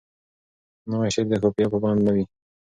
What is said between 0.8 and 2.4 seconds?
نوی شعر د قافیه پابند نه وي.